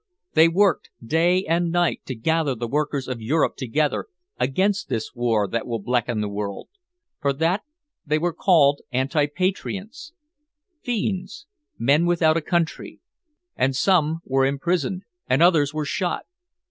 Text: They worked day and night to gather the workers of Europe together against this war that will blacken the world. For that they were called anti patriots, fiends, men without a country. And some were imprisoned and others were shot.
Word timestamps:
They 0.33 0.47
worked 0.47 0.89
day 1.05 1.45
and 1.45 1.69
night 1.71 2.01
to 2.07 2.15
gather 2.15 2.55
the 2.55 2.67
workers 2.67 3.07
of 3.07 3.21
Europe 3.21 3.55
together 3.55 4.07
against 4.39 4.89
this 4.89 5.13
war 5.13 5.47
that 5.49 5.67
will 5.67 5.77
blacken 5.77 6.21
the 6.21 6.27
world. 6.27 6.69
For 7.21 7.31
that 7.33 7.61
they 8.03 8.17
were 8.17 8.33
called 8.33 8.81
anti 8.91 9.27
patriots, 9.27 10.11
fiends, 10.81 11.45
men 11.77 12.07
without 12.07 12.35
a 12.35 12.41
country. 12.41 12.99
And 13.55 13.75
some 13.75 14.21
were 14.25 14.43
imprisoned 14.47 15.03
and 15.29 15.43
others 15.43 15.71
were 15.71 15.85
shot. 15.85 16.25